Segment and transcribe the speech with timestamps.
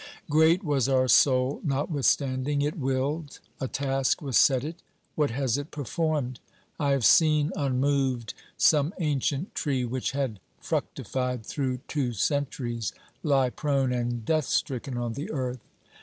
[0.31, 4.81] Great was our soul notwithstanding; it willed, a task was set it—
[5.15, 6.39] what has it performed?
[6.79, 13.51] I have seen un moved some ancient tree, which had fructified through two centuries, lie
[13.51, 15.59] prone and death stricken on the earth.